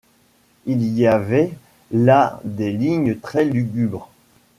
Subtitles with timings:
[0.65, 1.51] Il y avait
[1.91, 4.09] là des lignes très lugubres.